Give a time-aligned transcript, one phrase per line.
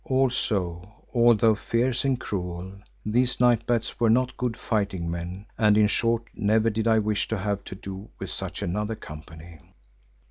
[0.05, 2.73] Also, although fierce and cruel,
[3.05, 7.27] these night bats were not good fighting men and in short never did I wish
[7.27, 9.59] to have to do with such another company.